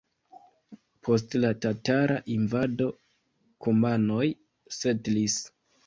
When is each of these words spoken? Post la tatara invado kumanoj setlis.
Post 1.07 1.37
la 1.43 1.51
tatara 1.67 2.17
invado 2.39 2.91
kumanoj 3.67 4.27
setlis. 4.85 5.43